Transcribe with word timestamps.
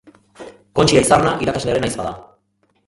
Kontxi 0.79 0.97
Aizarna 1.01 1.35
irakaslearen 1.47 1.89
ahizpa 1.89 2.09
da. 2.11 2.17